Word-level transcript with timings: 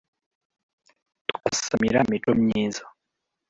twasamira 1.29 1.99
micomyiza 2.09 2.83